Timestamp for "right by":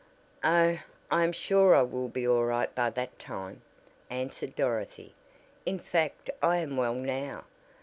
2.45-2.89